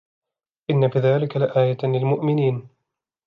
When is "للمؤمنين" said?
1.83-2.67